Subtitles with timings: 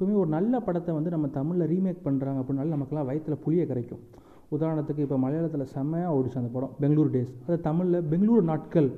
[0.00, 4.00] எப்போவுமே ஒரு நல்ல படத்தை வந்து நம்ம தமிழில் ரீமேக் பண்ணுறாங்க அப்படின்னாலும் நமக்குலாம் வயிற்றில் புளியை கரைக்கும்.
[4.54, 8.88] உதாரணத்துக்கு இப்போ மலையாளத்தில் செம்மையாக ஓடிச்சு அந்த படம் பெங்களூர் டேஸ் அதை தமிழில் பெங்களூர் நாட்கள்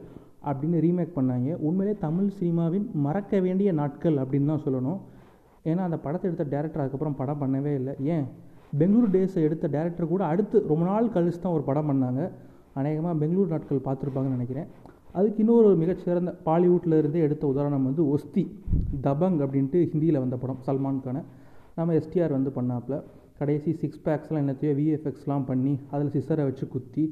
[0.51, 1.57] அப்படின்னு ரீமேக் பண்ணாங்க.
[1.69, 5.01] உண்மையிலே தமிழ் சினிமாவின் மறக்க வேண்டிய நாட்கள் அப்படின்னு தான் சொல்லணும்.
[5.65, 7.95] ஏன்னா அந்த படத்தை எடுத்த டேரக்டர் அதுக்கப்புறம் படம் பண்ணவே இல்லை.
[8.15, 8.25] ஏன்?
[8.79, 12.31] பெங்களூர் டேஸை எடுத்த டேரக்டர் கூட அடுத்து ரொம்ப நாள் கழிச்சு தான் ஒரு படம் பண்ணாங்க.
[12.75, 14.71] அநேகமாக பெங்களூர் நாட்கள் பார்த்துருப்பாங்கன்னு நினைக்கிறேன்.
[15.19, 18.43] அதுக்கு இன்னொரு மிகச்சிறந்த பாலிவுட்டில் இருந்தே எடுத்த உதாரணம் வந்து ஒஸ்தி
[19.07, 21.23] தபங் அப்படின்ட்டு ஹிந்தியில் வந்த படம் சல்மான் கானை
[21.79, 22.97] நம்ம எஸ்டிஆர் வந்து பண்ணாப்புல.
[23.39, 27.05] கடைசி சிக்ஸ் பேக்ஸ்லாம் என்னத்தையோ விஎஃப்எக்ஸ்லாம் பண்ணி அதில் சிசரை வச்சு குத்தி.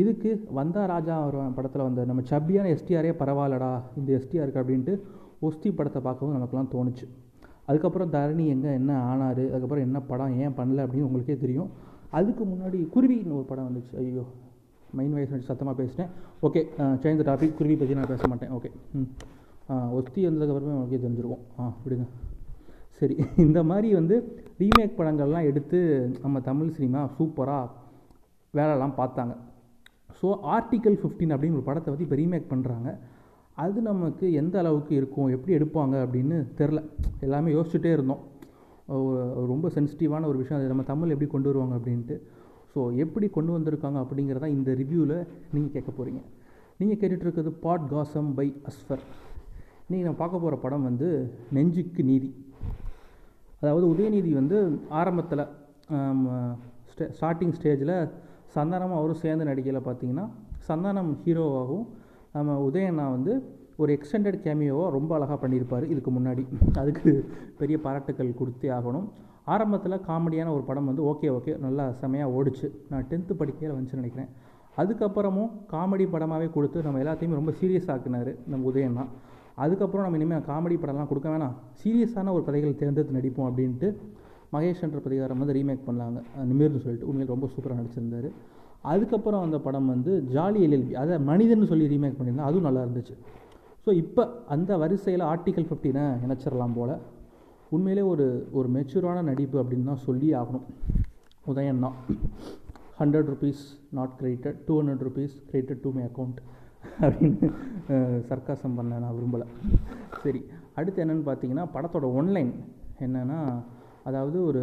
[0.00, 4.94] இதுக்கு வந்தா ராஜா அவர் படத்தில் வந்த நம்ம சப்பியான எஸ்டிஆரே பரவாயில்லடா இந்த எஸ்டிஆருக்கு அப்படின்ட்டு
[5.48, 7.06] ஒஸ்தி படத்தை பார்க்கவும் நமக்குலாம் தோணுச்சு.
[7.68, 11.70] அதுக்கப்புறம் தரணி எங்கே என்ன ஆனார் அதுக்கப்புறம் என்ன படம் ஏன் பண்ணல அப்படின்னு உங்களுக்கே தெரியும்.
[12.18, 13.94] அதுக்கு முன்னாடி குருவின்னு ஒரு படம் வந்துச்சு.
[14.02, 14.24] ஐயோ
[14.98, 16.10] மைண்ட் வயசு வச்சு சத்தமாக பேசிட்டேன்.
[16.46, 16.60] ஓகே
[17.02, 18.52] சேஞ்ச் டாபிக் குருவி பற்றி நான் பேச மாட்டேன்.
[18.56, 19.08] ஓகே ம்.
[19.98, 22.06] ஒத்தி வந்ததுக்கப்புறமே உங்களுக்கே தெரிஞ்சிருக்கும் ஆ விடுங்க.
[23.00, 23.14] சரி
[23.44, 24.16] இந்த மாதிரி வந்து
[24.60, 25.78] ரீமேக் படங்கள்லாம் எடுத்து
[26.24, 27.68] நம்ம தமிழ் சினிமா சூப்பராக
[28.54, 29.34] வேலைலாம் பார்த்தாங்க.
[30.20, 32.88] ஸோ ஆர்டிக்கல் ஃபிஃப்டீன் அப்படின்னு ஒரு படத்தை வந்து இப்போ ரீமேக் பண்ணுறாங்க
[33.56, 35.30] அது நமக்கு எந்த அளவுக்கு இருக்கும்?
[35.34, 35.94] எப்படி எடுப்பாங்க?
[36.04, 36.80] அப்படின்னு தெரில
[37.26, 38.22] எல்லாமே யோசிச்சுட்டே இருந்தோம்.
[39.52, 40.58] ரொம்ப சென்சிட்டிவான ஒரு விஷயம்.
[40.60, 42.16] அது நம்ம தமிழ் எப்படி கொண்டு வருவாங்க அப்படின்ட்டு.
[42.72, 45.16] ஸோ எப்படி கொண்டு வந்திருக்காங்க அப்படிங்கிறத இந்த ரிவ்யூவில்
[45.54, 46.20] நீங்கள் கேட்க போகிறீங்க
[46.80, 49.04] நீங்கள் கேட்டுட்ருக்கிறது பாட் காசம் பை அஸ்ஃபர்
[49.90, 51.08] நீங்கள் நான் பார்க்க போகிற படம் வந்து
[51.56, 52.30] நெஞ்சுக்கு நீதி.
[53.62, 54.58] அதாவது உதயநிதி வந்து
[55.00, 55.44] ஆரம்பத்தில்
[56.92, 57.96] ஸ்டே ஸ்டார்டிங் ஸ்டேஜில்
[58.54, 60.26] சந்தானம் அவரும் சேர்ந்து நடிக்கையில் பார்த்தீங்கன்னா
[60.68, 61.88] சந்தானம் ஹீரோவாகவும்
[62.36, 63.32] நம்ம உதயண்ணா வந்து
[63.82, 65.84] ஒரு எக்ஸ்டெண்டட் கேமியோவாக ரொம்ப அழகாக பண்ணியிருப்பார்.
[65.92, 66.42] இதுக்கு முன்னாடி.
[66.80, 67.10] அதுக்கு
[67.60, 69.06] பெரிய பாராட்டுக்கள் கொடுத்தே ஆகணும்.
[69.52, 72.66] ஆரம்பத்தில் காமெடியான ஒரு படம் வந்து ஓகே ஓகே நல்லா செமையாக ஓடிச்சு.
[72.90, 74.30] நான் டென்த்து படிக்கையில் வந்துச்சுன்னு நினைக்கிறேன்.
[74.80, 79.04] அதுக்கப்புறமும் காமெடி படமாகவே கொடுத்து நம்ம எல்லாத்தையுமே ரொம்ப சீரியஸ் ஆக்குனார் நம்ம உதயண்ணா
[79.64, 81.54] அதுக்கப்புறம் நம்ம இனிமேல் காமெடி படம்லாம் கொடுக்க வேணாம்.
[81.80, 83.88] சீரியஸான ஒரு கதைகள் தேர்ந்தெடுத்து நடிப்போம் அப்படின்ட்டு
[84.54, 86.18] மகேஷ் என்ற பதிகாரம் வந்து ரீமேக் பண்ணாங்க.
[86.50, 88.28] நிமிர்னு சொல்லிட்டு உண்மையில் ரொம்ப சூப்பராக நடிச்சிருந்தார்.
[88.92, 93.14] அதுக்கப்புறம் அந்த படம் வந்து ஜாலி எல்எல்பி அதை மனிதன் சொல்லி ரீமேக் பண்ணியிருந்தேன் அதுவும் நல்லா இருந்துச்சு.
[93.84, 94.22] ஸோ இப்போ
[94.54, 96.94] அந்த வரிசையில் ஆர்டிகல் ஃபிஃப்டினை இணைச்சிடலாம் போல்.
[97.76, 98.26] உண்மையிலே ஒரு
[98.58, 100.66] ஒரு மெச்சூரான நடிப்பு அப்படின்னு தான் சொல்லி ஆகணும்.
[101.50, 101.90] உதயண்ணா
[103.00, 103.62] hundred rupees
[103.98, 106.40] not created two hundred rupees created to my account
[107.04, 107.48] அப்படின்னு
[108.30, 109.46] சர்க்காசம் பண்ண நான் விரும்பலை.
[110.22, 110.40] சரி
[110.78, 112.52] அடுத்து என்னென்னு பார்த்தீங்கன்னா படத்தோட ஒன்லைன்
[113.06, 113.38] என்னென்னா
[114.08, 114.62] அதாவது ஒரு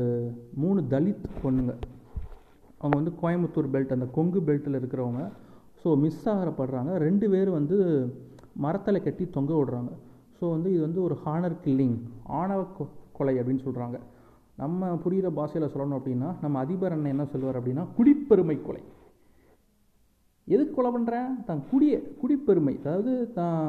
[0.63, 1.73] மூணு தலித் பொண்ணுங்க.
[2.81, 5.22] அவங்க வந்து கோயம்புத்தூர் பெல்ட் அந்த கொங்கு பெல்ட்டில் இருக்கிறவங்க.
[5.81, 6.91] ஸோ மிஸ் ஆகிறப்படுறாங்க.
[7.06, 7.78] ரெண்டு பேர் வந்து
[8.66, 9.91] மரத்தில் கட்டி தொங்க விடுறாங்க.
[10.37, 11.97] ஸோ வந்து இது வந்து ஒரு ஹானர் கில்லிங்
[12.39, 13.97] ஆணவ கொ- கொலை அப்படின்னு சொல்கிறாங்க
[14.57, 18.81] நம்ம புரிகிற பாஷையில் சொல்லணும் அப்படின்னா நம்ம அதிபர் அண்ணன் என்ன சொல்லுவார் அப்படின்னா குடிப்பெருமை கொலை.
[20.47, 22.75] எதுக்கு கொலை பண்ணுறேன் தான் குடிய குடிப்பெருமை.
[22.81, 23.59] அதாவது தான்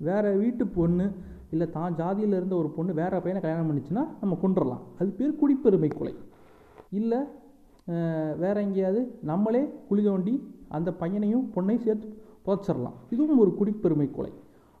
[0.00, 1.06] வேறு வீட்டு பொண்ணு
[1.50, 5.90] இல்லை தான் ஜாதியில் இருந்த ஒரு பொண்ணு வேற பையனை கல்யாணம் பண்ணிச்சுன்னா நம்ம கொண்டுடலாம் அது பேர் குடிப்பெருமை
[5.90, 6.14] கொலை.
[6.92, 7.20] இல்லை
[8.38, 10.34] வேற எங்கேயாவது நம்மளே குழி தோண்டி
[10.68, 12.06] அந்த பையனையும் பொண்ணையும் சேர்த்து
[12.46, 12.96] புதைச்சிடலாம்.
[13.10, 14.32] இதுவும் ஒரு குடிப்பெருமை கொலை.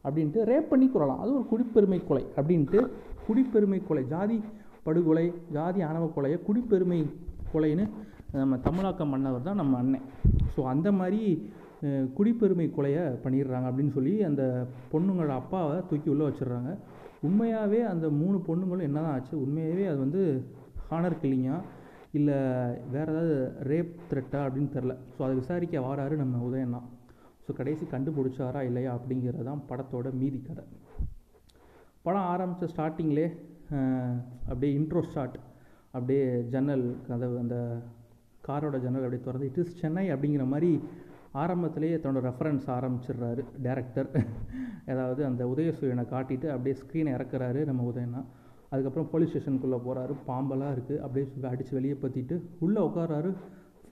[0.06, 1.20] அப்படின்ட்டு ரேப் பண்ணி கொள்ளலாம்.
[1.22, 2.80] அது ஒரு குடிப்பெருமை கொலை அப்படின்ட்டு
[3.26, 4.38] குடிப்பெருமை கொலை ஜாதி
[4.86, 5.26] படுகொலை
[5.56, 6.98] ஜாதி ஆணவ கொலையை குடிப்பெருமை
[7.52, 7.84] கொலைன்னு
[8.40, 10.06] நம்ம தமிழாக்கம் மன்னவர் தான் நம்ம அண்ணன்.
[10.54, 11.20] ஸோ அந்த மாதிரி
[12.16, 14.42] குடிப்பெருமை கொலையை பண்ணிடுறாங்க அப்படின்னு சொல்லி அந்த
[14.92, 16.72] பொண்ணுங்களோட அப்பாவை தூக்கி உள்ளே வச்சிடுறாங்க.
[17.26, 19.34] உண்மையாகவே அந்த மூணு பொண்ணுங்களும் என்ன தான் ஆச்சு?
[19.44, 20.22] உண்மையாகவே அது வந்து
[20.90, 21.56] ஹானர் கில்லிங்கா?
[22.18, 22.36] இல்லை
[22.94, 23.36] வேறு ஏதாவது
[23.70, 24.94] ரேப் த்ரெட்டா அப்படின்னு தெரில.
[25.14, 26.80] ஸோ அதை விசாரிக்க வாராரு நம்ம உதயண்ணா.
[27.44, 30.64] ஸோ கடைசி கண்டுபிடிச்சாரா இல்லையா அப்படிங்கிறது தான் படத்தோட மீதி கதை.
[32.04, 33.26] படம் ஆரம்பித்த ஸ்டார்டிங்லே
[34.50, 35.36] அப்படியே இன்ட்ரோ ஸ்டார்ட்
[35.96, 37.56] அப்படியே ஜன்னல் கதவு அந்த
[38.48, 40.70] காரோட ஜன்னல் அப்படியே திறந்து இட் இஸ் சென்னை அப்படிங்கிற மாதிரி
[41.42, 44.08] ஆரம்பத்திலேயே தன்னோட ரெஃபரன்ஸ் ஆரம்பிச்சிடுறாரு டேரக்டர்
[44.92, 48.20] ஏதாவது அந்த உதயசூரியனை காட்டிட்டு அப்படியே ஸ்க்ரீனை இறக்குறாரு நம்ம உதயனா.
[48.72, 53.30] அதுக்கப்புறம் போலீஸ் ஸ்டேஷனுக்குள்ளே போகிறாரு பாம்பெல்லாம் இருக்குது அப்படியே அடித்து வெளியே பற்றிட்டு உள்ளே உட்காராரு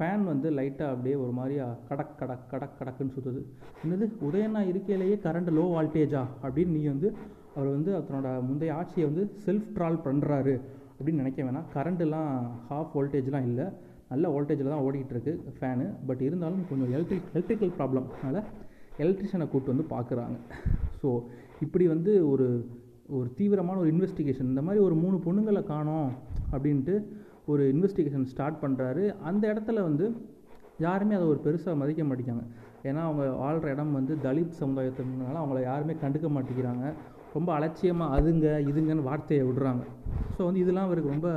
[0.02, 3.40] ஃபேன் வந்து லைட்டாக அப்படியே ஒரு மாதிரியா கடக் கடக் கடக் கடக்குன்னு சுற்றுது
[3.84, 4.06] என்னது?
[4.28, 7.08] உதயண்ணா இருக்கையிலேயே கரண்ட் லோ வால்டேஜா அப்படின்னு நீ வந்து
[7.56, 10.54] அவர் வந்து தன்னோட முந்தைய ஆட்சியை வந்து செல்ஃப் ட்ரால் பண்ணுறாரு
[10.96, 11.69] அப்படின்னு நினைக்க வேணாம்.
[11.75, 12.32] கரண்ட்டுலாம்
[12.70, 13.66] ஹாஃப் வோல்டேஜ்லாம் இல்லை.
[14.08, 18.43] நல்ல வோல்டேஜில் தான் ஓடிக்கிட்டு இருக்கு ஃபேனு பட் இருந்தாலும் கொஞ்சம் எலக்ட்ரிக் எலக்ட்ரிக்கல் ப்ராப்ளம்னால
[18.99, 20.37] எலக்ட்ரிஷியனை கூப்பிட்டு வந்து பார்க்குறாங்க
[21.02, 21.10] ஸோ
[21.60, 22.49] இப்படி வந்து ஒரு
[23.08, 26.10] ஒரு தீவிரமான ஒரு இன்வெஸ்டிகேஷன் இந்த மாதிரி ஒரு மூணு பொண்ணுங்களை காணோம்
[26.52, 26.94] அப்படின்ட்டு
[27.46, 30.06] ஒரு இன்வெஸ்டிகேஷன் ஸ்டார்ட் பண்ணுறாரு அந்த இடத்துல வந்து
[30.78, 32.44] யாருமே அதை ஒரு பெருசாக மதிக்க மாட்டேங்காங்க
[32.88, 36.86] ஏன்னா அவங்க வாழ்கிற இடம் வந்து தலித் சமுதாயத்தினால அவங்கள யாருமே கண்டுக்க மாட்டேங்கிறாங்க.
[37.34, 39.82] ரொம்ப அலட்சியமாக அதுங்க இதுங்கன்னு வார்த்தையை விடுறாங்க.
[40.36, 41.28] ஸோ வந்து இதெல்லாம் அவருக்கு ரொம்ப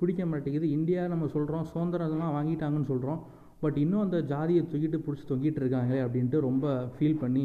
[0.00, 0.66] பிடிக்க மாட்டேங்குது.
[0.78, 3.20] இந்தியா நம்ம சொல்கிறோம் சுதந்திரம் இதெல்லாம் வாங்கிட்டாங்கன்னு சொல்கிறோம்
[3.62, 7.44] பட் இன்னும் அந்த ஜாதியை தூக்கிட்டு பிடிச்சி தொங்கிட்டு இருக்காங்களே அப்படின்ட்டு ரொம்ப ஃபீல் பண்ணி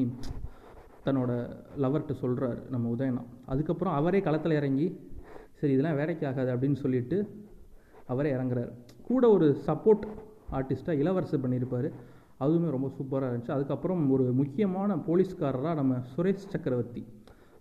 [1.05, 1.31] தன்னோட
[1.83, 4.87] லவர்கிட்ட சொல்கிறாரு நம்ம உதயனா அதுக்கப்புறம் அவரே களத்தில் இறங்கி
[5.59, 7.17] சரி இதெல்லாம் வேலைக்கு ஆகாது அப்படின்னு சொல்லிட்டு
[8.13, 8.71] அவரே இறங்குறாரு.
[9.09, 10.05] கூட ஒரு சப்போர்ட்
[10.57, 11.89] ஆர்டிஸ்ட்டாக இளவரசு பண்ணியிருப்பார்.
[12.43, 13.55] அதுவுமே ரொம்ப சூப்பராக இருந்துச்சு.
[13.57, 17.03] அதுக்கப்புறம் ஒரு முக்கியமான போலீஸ்காரராக நம்ம சுரேஷ் சக்கரவர்த்தி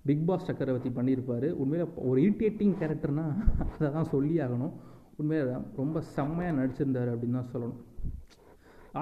[0.09, 1.49] பிக் பாஸ் சக்கரவர்த்தி பண்ணியிருப்பார்.
[1.63, 3.33] உண்மையில் ஒரு இரிட்டேட்டிங் கேரக்டர்னால்
[3.65, 4.75] அதை தான் சொல்லி ஆகணும்.
[5.21, 7.81] உண்மையாக ரொம்ப செம்மையாக நடிச்சிருந்தார் அப்படின்னு தான் சொல்லணும்.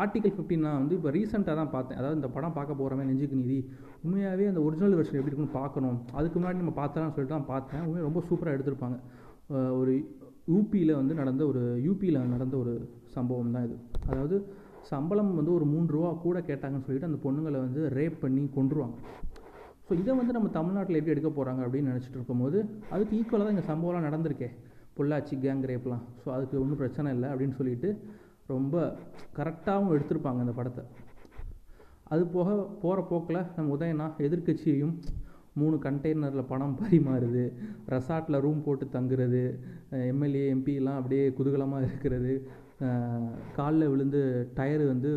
[0.03, 1.99] ஆர்டிகல் ஃபிஃப்டின் நான் வந்து இப்போ ரீசெண்டாக தான் பார்த்தேன்.
[2.01, 3.59] அதாவது இந்த படம் பார்க்க போகிறவன் நெஞ்சுக்கு நீதி.
[4.05, 5.99] உண்மையாகவே அந்த ஒரிஜினல் வெர்ஷன் எப்படி இருக்குன்னு பார்க்கணும்.
[6.19, 7.83] அதுக்கு முன்னாடி நம்ம பார்த்தலாம்னு சொல்லிட்டு தான் பார்த்தேன்.
[7.89, 8.99] உண்மையாக ரொம்ப சூப்பராக எடுத்திருப்பாங்க.
[9.81, 9.95] ஒரு
[10.53, 12.73] யூபியில் வந்து நடந்த ஒரு யூபியில் நடந்த ஒரு
[13.15, 13.77] சம்பவம் தான் இது.
[14.11, 14.37] அதாவது
[14.91, 18.97] சம்பளம் வந்து ஒரு மூணு ரூபா கூட கேட்டாங்கன்னு சொல்லிட்டு அந்த பொண்ணுங்களை வந்து ரேப் பண்ணி கொண்டுருவாங்க
[19.87, 22.59] ஸோ இதை வந்து நம்ம தமிழ்நாட்டில் எப்படி எடுக்க போகிறாங்க அப்படின்னு நினச்சிட்டு இருக்கும்போது
[22.95, 24.49] அதுக்கு ஈக்குவலாக தான் இங்கே சம்பவம்லாம் நடந்திருக்கே.
[24.99, 27.89] பொள்ளாச்சி கேங் ரேப்லாம் ஸோ அதுக்கு ஒன்றும் பிரச்சனை இல்லை அப்படின்னு சொல்லிட்டு
[28.53, 28.75] ரொம்ப
[29.39, 30.85] கரெக்டாகவும் எடுத்திருப்பாங்க அந்த படத்தை.
[32.13, 32.49] அது போக
[32.83, 34.95] போகிற போக்கில் நம்ம உதயனா எதிர்க்கட்சியையும்
[35.61, 37.45] மூணு கண்டெய்னரில் பணம் பரிமாறுது.
[37.95, 39.43] ரெசார்ட்டில் ரூம் போட்டு தங்குறது.
[40.13, 42.35] எம்எல்ஏ எம்பிலாம் அப்படியே குதூகலமாக இருக்கிறது.
[43.59, 44.23] காலில் விழுந்து
[44.59, 45.11] டயரு வந்து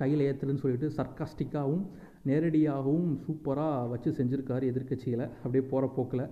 [0.00, 1.84] கையில் ஏற்றுலன்னு சொல்லிட்டு சர்க்காஸ்டிக்காகவும்
[2.30, 6.24] நேரடியாகவும் சூப்பராக வச்சு செஞ்சுருக்காரு எதிர்கட்சிகளை அப்படியே போகிற போக்கில்.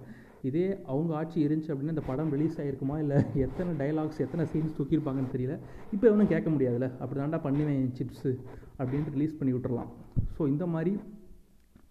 [0.48, 5.34] இதே அவங்க ஆட்சி இருந்துச்சு அப்படின்னா இந்த படம் ரிலீஸ் ஆகிருக்குமா இல்லை எத்தனை டைலாக்ஸ் எத்தனை சீன்ஸ் தூக்கியிருப்பாங்கன்னு
[5.34, 5.54] தெரியல.
[5.94, 6.88] இப்போ ஒன்றும் கேட்க முடியாதுல்ல.
[7.02, 8.32] அப்படி தாண்டா பண்ணுவேன் சிப்ஸு
[8.78, 9.90] அப்படின்ட்டு ரிலீஸ் பண்ணி விட்டுறலாம்.
[10.36, 10.92] ஸோ இந்த மாதிரி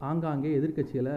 [0.10, 1.16] ஆங்காங்கே எதிர்க்கட்சிகளை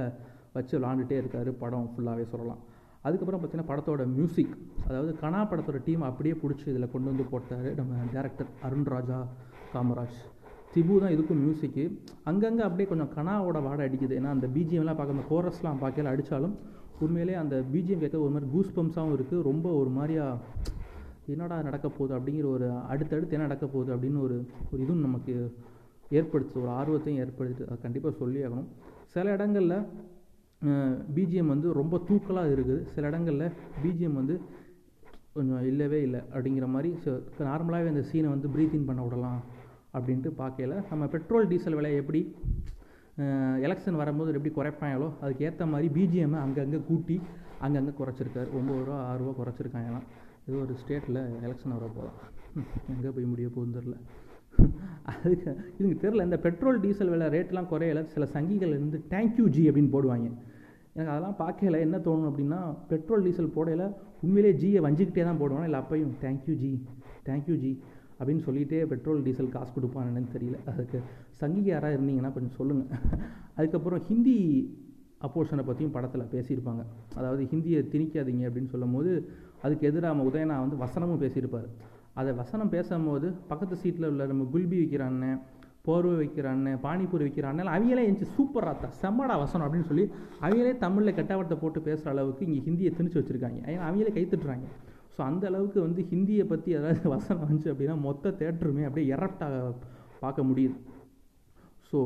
[0.56, 2.60] வச்சு விளாண்டுட்டே இருக்காரு படம் ஃபுல்லாகவே சொல்லலாம்.
[3.06, 4.54] அதுக்கப்புறம் பார்த்தீங்கன்னா படத்தோட மியூசிக்
[4.86, 9.18] அதாவது கனா படத்தோட டீம் அப்படியே பிடிச்சி இதில் கொண்டு வந்து போட்டார் நம்ம டேரக்டர் அருண் ராஜா
[9.74, 10.16] காமராஜ்.
[10.72, 11.84] திபு தான் இதுக்கும் மியூசிக்கு
[12.30, 14.16] அங்கங்கே அப்படியே கொஞ்சம் கனாவோட வாடை அடிக்குது.
[14.20, 16.56] ஏன்னா அந்த பிஜிஎம்லாம் பார்க்க அந்த கோரஸ்லாம் பார்க்கல அடித்தாலும்
[17.04, 20.40] உண்மையிலே அந்த பிஜிஎம் கேட்க ஒரு மாதிரி கூஸ் பம்ப்ஸாகவும் இருக்குது ரொம்ப ஒரு மாதிரியாக
[21.34, 24.36] என்னடா நடக்க போகுது அப்படிங்கிற ஒரு அடுத்தடுத்து என்ன நடக்க போகுது அப்படின்னு ஒரு
[24.70, 25.34] ஒரு இதுவும் நமக்கு
[26.18, 28.68] ஏற்படுத்து ஒரு ஆர்வத்தையும் ஏற்படுத்திட்டு அதை கண்டிப்பாக சொல்லி ஆகணும்.
[29.14, 29.78] சில இடங்களில்
[31.16, 32.82] பிஜிஎம் வந்து ரொம்ப தூக்கலாக இருக்குது.
[32.94, 34.36] சில இடங்களில் பிஜிஎம் வந்து
[35.36, 36.90] கொஞ்சம் இல்லவே இல்லை அப்படிங்கிற மாதிரி
[37.50, 39.40] நார்மலாகவே அந்த சீனை வந்து ப்ரீத்திங் பண்ண விடலாம்
[39.96, 42.20] அப்படின்ட்டு பார்க்கல நம்ம பெட்ரோல் டீசல் விலை எப்படி
[43.66, 47.16] எலெக்ஷன் வரும்போது எப்படி குறைப்பாங்களோ அதுக்கு ஏற்ற மாதிரி பிஜிஎம்மை அங்கங்கே கூட்டி
[47.66, 48.48] அங்கங்கே குறைச்சிருக்காரு.
[48.58, 50.06] ஒம்பது ரூபா ஆறுரூவா குறைச்சிருக்காங்கலாம்
[50.48, 52.18] ஏதோ ஒரு ஸ்டேட்டில் எலெக்ஷன் வர போகலாம்
[52.94, 53.96] எங்கே போய் முடிய போகுதுன்னு தெரில
[55.10, 58.00] அதுக்கு இதுங்க தெரில இந்த பெட்ரோல் டீசல் விலை ரேட்லாம் குறையல.
[58.14, 60.28] சில சங்கிகள் வந்து தேங்க்யூ ஜி அப்படின்னு போடுவாங்க.
[60.94, 61.80] எனக்கு அதெல்லாம் பார்க்கல.
[61.86, 62.60] என்ன தோணும் அப்படின்னா
[62.92, 63.84] பெட்ரோல் டீசல் போடையில்
[64.24, 65.66] உண்மையிலே ஜியை வஞ்சிக்கிட்டே தான் போடுவானா?
[65.68, 66.72] இல்லை அப்பையும் தேங்க்யூ ஜி
[67.28, 67.72] தேங்க்யூ ஜி
[68.18, 70.58] அப்படின்னு சொல்லிகிட்டே பெட்ரோல் டீசல் காசு கொடுப்பான்னு தெரியல.
[70.72, 70.98] அதுக்கு
[71.40, 73.02] சங்கிக யாராக இருந்தீங்கன்னா கொஞ்சம் சொல்லுங்கள்
[73.58, 74.36] அதுக்கப்புறம் ஹிந்தி
[75.26, 76.82] அப்போஷனை பற்றியும் படத்தில் பேசியிருப்பாங்க.
[77.18, 79.12] அதாவது ஹிந்தியை திணிக்காதீங்க அப்படின்னு சொல்லும் போது
[79.64, 81.68] அதுக்கு எதிராக உதயனா வந்து வசனமும் பேசியிருப்பார்.
[82.20, 85.40] அதை வசனம் பேசும்போது பக்கத்து சீட்டில் உள்ள நம்ம குல்பி வைக்கிற அண்ணன்
[85.86, 90.04] போர்வை வைக்கிற அண்ணன் பானிபூரி வைக்கிற அண்ணன் அவங்களே எஞ்சி சூப்பராத்தா செம்மடா வசனம் அப்படின்னு சொல்லி
[90.44, 93.58] அவங்களே தமிழில் கெட்டவரத்தை போட்டு பேசுகிற அளவுக்கு இங்கே ஹிந்தியை திணிச்சு வச்சுருக்காங்க.
[93.70, 94.66] ஏன்னா அவங்களே கைத்துட்டுறாங்க
[95.16, 99.60] ஸோ அந்த அளவுக்கு வந்து ஹிந்தியை பற்றி ஏதாவது வசனம் வந்துச்சு அப்படின்னா மொத்த தேட்டருமே அப்படியே எரப்டாக
[100.22, 100.76] பார்க்க முடியுது.
[101.90, 101.98] ஸோ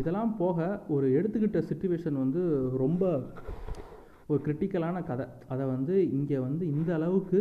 [0.00, 0.58] இதெல்லாம் போக
[0.94, 2.42] ஒரு எடுத்துக்கிட்ட சுச்சுவேஷன் வந்து
[2.82, 3.04] ரொம்ப
[4.30, 5.26] ஒரு கிரிட்டிக்கலான கதை.
[5.52, 7.40] அதை வந்து இங்கே வந்து இந்த அளவுக்கு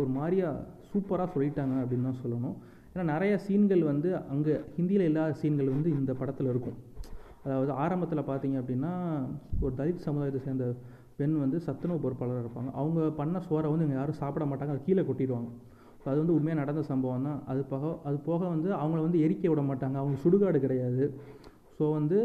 [0.00, 0.50] ஒரு மாதிரியா
[0.90, 2.56] சூப்பராக சொல்லிட்டாங்க அப்படின்னு தான் சொல்லணும்.
[2.92, 6.78] ஏன்னா நிறைய சீன்கள் வந்து அங்கே ஹிந்தியில் இல்லாத சீன்கள் வந்து இந்த படத்தில் இருக்கும்.
[7.46, 8.92] அதாவது ஆரம்பத்தில் பார்த்தீங்க அப்படின்னா
[9.64, 10.64] ஒரு தலித் சமுதாயத்தை சேர்ந்த
[11.18, 12.70] பெண் வந்து சத்துணவு பொறுப்பாளராக இருப்பாங்க.
[12.80, 15.50] அவங்க பண்ண சோறை வந்து இங்கே யாரும் சாப்பிட மாட்டாங்க அது கீழே கொட்டிடுவாங்க.
[16.10, 17.40] அது வந்து உண்மையாக நடந்த சம்பவம் தான்.
[17.50, 19.96] அது போக அது போக வந்து அவங்கள வந்து எரிக்க விட மாட்டாங்க.
[20.02, 21.04] அவங்க சுடுகாடு கிடையாது.
[21.76, 22.18] ஸோ வந்து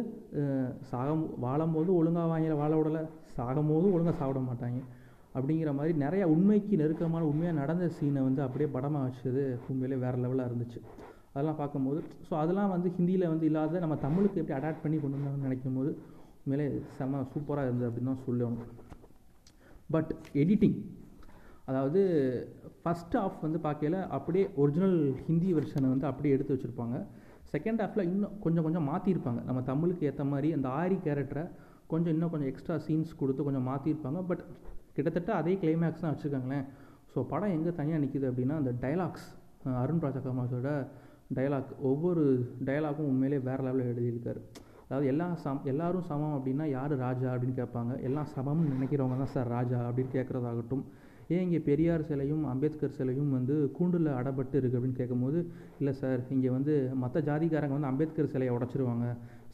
[0.91, 3.01] சாகம் வாழும்போது ஒழுங்காக வாங்கல வாழ விடலை.
[3.37, 4.79] சாகும்போதும் ஒழுங்காக சாப்பிட மாட்டாங்க.
[5.35, 9.43] அப்படிங்கிற மாதிரி நிறையா உண்மைக்கு நெருக்கமான உண்மையாக நடந்த சீனை வந்து அப்படியே படமாக வச்சது.
[9.69, 10.79] உண்மையிலே வேறு லெவலாக இருந்துச்சு.
[11.33, 15.47] அதெல்லாம் பார்க்கும்போது ஸோ அதெல்லாம் வந்து ஹிந்தியில் வந்து இல்லாத நம்ம தமிழுக்கு எப்படி அடாப்ட் பண்ணி கொண்டு வந்தாங்கன்னு
[15.47, 15.91] நினைக்கும் போது
[16.41, 18.67] உண்மையிலே செம்ம சூப்பராக இருந்தது அப்படின்னு தான் சொல்லணும்.
[19.95, 20.11] பட்
[20.41, 20.77] எடிட்டிங்
[21.69, 22.01] அதாவது
[22.81, 24.97] ஃபஸ்ட் ஆஃப் வந்து பார்க்கல அப்படியே ஒரிஜினல்
[25.27, 26.97] ஹிந்தி வெர்ஷனை வந்து அப்படியே எடுத்து வச்சுருப்பாங்க.
[27.53, 31.43] செகண்ட் ஹாஃபில் இன்னும் கொஞ்சம் கொஞ்சம் மாற்றிருப்பாங்க நம்ம தமிழுக்கு ஏற்ற மாதிரி அந்த ஆரி கேரக்டரை
[31.91, 34.43] கொஞ்சம் இன்னும் கொஞ்சம் எக்ஸ்ட்ரா சீன்ஸ் கொடுத்து கொஞ்சம் மாற்றிருப்பாங்க பட்
[34.95, 36.65] கிட்டத்தட்ட அதே கிளைமேக்ஸ் தான் வச்சுருக்காங்களேன்.
[37.13, 39.27] ஸோ படம் எங்கே தனியாக நிற்கிது அப்படின்னா அந்த டைலாக்ஸ்
[39.83, 40.69] அருண் ராஜா காமாஸோட
[41.37, 42.23] டைலாக் ஒவ்வொரு
[42.67, 44.41] டைலாக்கும் உண்மையிலே வேறு லெவலில் எழுதியிருக்காரு.
[44.87, 47.93] அதாவது எல்லா சம் எல்லாரும் சமம் அப்படின்னா யார் ராஜா அப்படின்னு கேட்பாங்க.
[48.07, 50.83] எல்லாம் சமம்னு நினைக்கிறவங்க தான் சார் ராஜா அப்படின்னு கேட்குறதாகட்டும்.
[51.33, 55.39] ஏன் இங்கே பெரியார் சிலையும் அம்பேத்கர் சிலையும் வந்து கூண்டில் அடப்பட்டு இருக்குது அப்படின்னு கேட்கும்போது
[55.79, 56.73] இல்லை சார் இங்கே வந்து
[57.03, 59.05] மற்ற ஜாதிக்காரங்க வந்து அம்பேத்கர் சிலையை உடச்சிருவாங்க.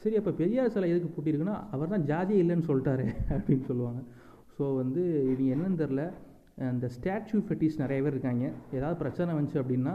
[0.03, 3.05] சரி அப்போ பெரியார் சிலை எதுக்கு பூட்டியிருக்குன்னா அவர் தான் ஜாதியே இல்லைன்னு சொல்லிட்டாரு
[3.36, 4.01] அப்படின்னு சொல்லுவாங்க.
[4.60, 5.01] ஸோ வந்து
[5.34, 6.04] இவங்க என்னன்னு தெரில
[6.70, 8.46] அந்த ஸ்டாச்சு ஃபெட்டிஸ் நிறைய பேர் இருக்காங்க.
[8.78, 9.94] ஏதாவது பிரச்சனை வந்துச்சு அப்படின்னா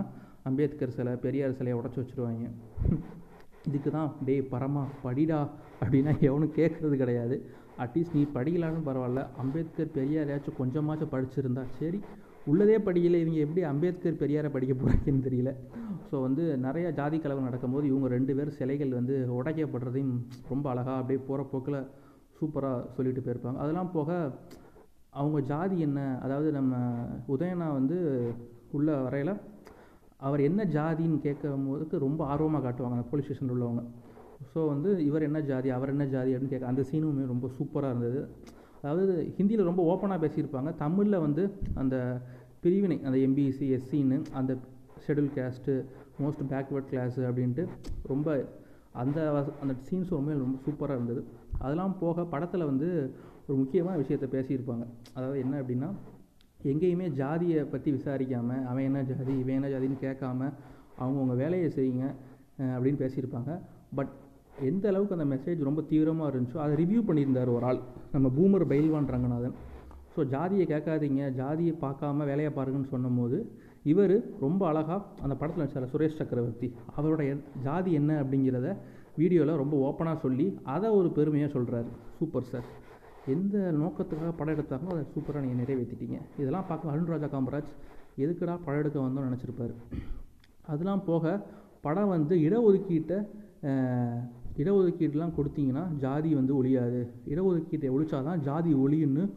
[0.48, 2.46] அம்பேத்கர் சிலை பெரியார் சிலையை உடச்சி வச்சுருவாங்க.
[3.68, 5.40] இதுக்கு தான் டே பரமா படிடா
[5.82, 7.36] அப்படின்னா எவனும் கேட்குறது கிடையாது.
[7.84, 9.22] அட்லீஸ்ட் நீ படிக்கலான்னு பரவாயில்ல.
[9.42, 12.00] அம்பேத்கர் பெரியாரையாச்சும் கொஞ்சமாச்சும் படிச்சிருந்தா சரி.
[12.52, 13.20] உள்ளதே படிக்கல.
[13.24, 15.52] இவங்க எப்படி அம்பேத்கர் பெரியாரை படிக்க போகிறாங்கன்னு தெரியல.
[16.08, 20.16] ஸோ வந்து நிறையா ஜாதி கலவரம் நடக்கும்போது இவங்க ரெண்டு பேர் சிலைகள் வந்து உடைக்கப்படுறதையும்
[20.52, 21.78] ரொம்ப அழகாக அப்படியே போகிற போக்கில்
[22.38, 23.58] சூப்பராக சொல்லிட்டு போயிருப்பாங்க.
[23.64, 24.10] அதெல்லாம் போக
[25.20, 26.00] அவங்க ஜாதி என்ன?
[26.24, 26.74] அதாவது நம்ம
[27.34, 27.98] உதயனா வந்து
[28.76, 29.34] உள்ள வரையில்
[30.26, 33.82] அவர் என்ன ஜாதின்னு கேட்கும் போதுக்கு ரொம்ப ஆர்வமாக காட்டுவாங்க அந்த போலீஸ் ஸ்டேஷனில் உள்ளவங்க.
[34.52, 38.20] ஸோ வந்து இவர் என்ன ஜாதி அவர் என்ன ஜாதி அப்படின்னு கேட்க அந்த சீனுமே ரொம்ப சூப்பராக இருந்தது.
[38.82, 40.70] அதாவது ஹிந்தியில் ரொம்ப ஓப்பனாக பேசியிருப்பாங்க.
[40.84, 41.42] தமிழில் வந்து
[41.82, 41.96] அந்த
[42.64, 44.52] பிரிவினை அந்த எம்பிசி எஸ்சின்னு அந்த
[45.06, 45.72] schedule caste
[46.22, 47.64] most backward class அப்படின்ட்டு
[48.12, 48.36] ரொம்ப
[49.02, 49.18] அந்த
[49.62, 51.20] அந்த சீன்ஸ் ரொம்ப ரொம்ப சூப்பராக இருந்தது.
[51.64, 52.88] அதெல்லாம் போக படத்தில் வந்து
[53.46, 54.84] ஒரு முக்கியமான விஷயத்தை பேசியிருப்பாங்க.
[55.16, 55.88] அதாவது என்ன அப்படின்னா
[56.72, 60.50] எங்கேயுமே ஜாதியை பற்றி விசாரிக்காமல் அவன் என்ன ஜாதி இவன் என்ன ஜாதின்னு கேட்காம
[61.00, 62.04] அவங்கவுங்க வேலையை செய்யுங்க
[62.74, 63.52] அப்படின்னு பேசியிருப்பாங்க.
[63.98, 64.12] பட்
[64.70, 67.80] எந்த அளவுக்கு அந்த மெசேஜ் ரொம்ப தீவிரமாக இருந்துச்சோ அதை ரிவ்யூ பண்ணியிருந்தார் ஒரு ஆள்.
[68.14, 69.56] நம்ம பூமர் பைல்வான் ரங்கநாதன்.
[70.14, 73.38] ஸோ ஜாதியை கேட்காதீங்க ஜாதியை பார்க்காம வேலையை பாருங்கன்னு சொன்னபோது
[73.84, 76.74] இவர் ரொம்ப அழகாக அந்த படத்தில் நடிச்சார் சுரேஷ் சக்கரவர்த்தி.
[76.96, 78.76] அவரோட என்- ஜாதி என்ன அப்படிங்கிறத
[79.16, 81.84] வீடியோவில் ரொம்ப ஓப்பனாக சொல்லி அதை ஒரு பெருமையாக சொல்கிறாரு
[82.18, 82.64] சூப்பர் சார்.
[83.26, 87.70] எந்த நோக்கத்துக்காக படம் எடுத்தாங்களோ அதை சூப்பராக நீங்கள் நிறைவேற்றிட்டீங்க இதெல்லாம் பார்க்க அருண் ராஜா காமராஜ்
[88.18, 89.74] எதுக்குடா படம் எடுக்க வந்தோம்னு நினச்சிருப்பார்.
[90.66, 91.46] அதெல்லாம் போக
[91.80, 93.26] படம் வந்து இடஒதுக்கீட்டை
[94.56, 97.10] இடஒதுக்கீடுலாம் கொடுத்தீங்கன்னா ஜாதி வந்து ஒழியாது.
[97.28, 99.30] இடஒதுக்கீட்டை ஒழிச்சாதான் ஜாதி ஒழியுன்னு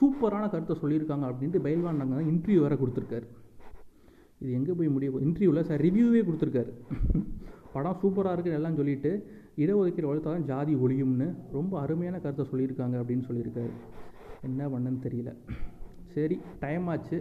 [0.00, 3.26] சூப்பரான கருத்தை சொல்லியிருக்காங்க அப்படின்ட்டு பயில்வான் நாங்கள் இன்டர்வியூ வேறு கொடுத்துருக்காரு.
[4.40, 6.72] இது எங்கே போய் முடிய இன்டர்வியூவில் சார் ரிவ்யூவே கொடுத்துருக்காரு.
[7.74, 9.10] படம் சூப்பராக இருக்குன்னு எல்லாம் சொல்லிட்டு
[9.62, 13.72] இடஒதுக்கீடு வளர்த்தா தான் ஜாதி ஒழியும்னு ரொம்ப அருமையான கருத்தை சொல்லியிருக்காங்க அப்படின்னு சொல்லியிருக்காரு.
[14.48, 15.32] என்ன பண்ணுன்னு தெரியல.
[16.14, 17.18] சரி டைம் ஆச்சு.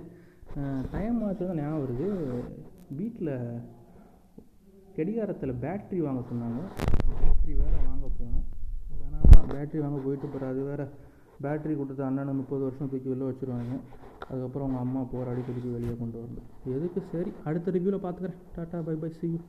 [0.93, 2.07] டைம் ஆச்சு தான் ஞாபகம் வருது.
[2.99, 3.33] வீட்டில்
[4.97, 6.61] கடிகாரத்தில் பேட்ரி வாங்க சொன்னாங்க.
[7.19, 8.45] பேட்ரி வேறு வாங்க போகணும்.
[9.01, 10.85] வேணாம் பேட்ரி வாங்க போயிட்டு போகிற அது வேறு
[11.43, 13.75] பேட்ரி கொடுத்து அண்ணனை முப்பது வருஷம் தூக்கி வெளில வச்சுருவாங்க.
[14.27, 16.47] அதுக்கப்புறம் உங்கள் அம்மா போராடி அடிக்கடிக்கு வெளியே கொண்டு வரணும்.
[16.75, 17.01] எதுக்கு?
[17.11, 19.39] சரி அடுத்த ரிவ்யூவில் பார்த்துக்கிறேன் tata bye bye see you